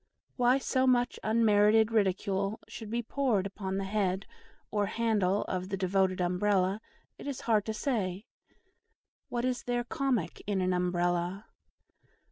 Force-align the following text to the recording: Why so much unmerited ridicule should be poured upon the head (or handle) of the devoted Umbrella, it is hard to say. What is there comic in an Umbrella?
Why 0.35 0.57
so 0.57 0.87
much 0.87 1.19
unmerited 1.23 1.91
ridicule 1.91 2.59
should 2.67 2.89
be 2.89 3.03
poured 3.03 3.45
upon 3.45 3.77
the 3.77 3.83
head 3.83 4.25
(or 4.71 4.87
handle) 4.87 5.43
of 5.43 5.69
the 5.69 5.77
devoted 5.77 6.19
Umbrella, 6.19 6.81
it 7.19 7.27
is 7.27 7.41
hard 7.41 7.65
to 7.65 7.73
say. 7.75 8.25
What 9.29 9.45
is 9.45 9.61
there 9.61 9.83
comic 9.83 10.41
in 10.47 10.59
an 10.59 10.73
Umbrella? 10.73 11.45